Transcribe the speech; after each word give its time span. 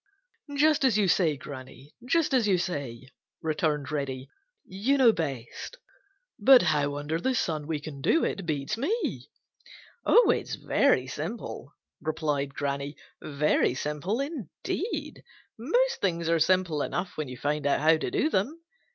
"Just 0.57 0.83
as 0.83 0.97
you 0.97 1.07
say, 1.07 1.37
Granny; 1.37 1.93
just 2.09 2.33
as 2.33 2.47
you 2.47 2.57
say," 2.57 3.09
returned 3.43 3.91
Reddy. 3.91 4.31
"You 4.65 4.97
know 4.97 5.11
best. 5.11 5.77
But 6.39 6.63
how 6.63 6.95
under 6.95 7.21
the 7.21 7.35
sun 7.35 7.67
we 7.67 7.79
can 7.79 8.01
do 8.01 8.23
it 8.25 8.47
beats 8.47 8.77
me." 8.77 9.29
"It 10.07 10.37
is 10.39 10.55
very 10.55 11.05
simple," 11.05 11.75
replied 12.01 12.55
Granny, 12.55 12.95
"very 13.21 13.75
simple 13.75 14.19
indeed. 14.19 15.21
Most 15.59 16.01
things 16.01 16.27
are 16.29 16.39
simple 16.39 16.81
enough 16.81 17.15
when 17.15 17.27
you 17.27 17.37
find 17.37 17.67
out 17.67 17.79
how 17.81 17.95
to 17.97 18.09
do 18.09 18.31
them. 18.31 18.59